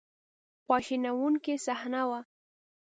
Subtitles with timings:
[0.65, 2.19] خواشینونکې صحنه وه.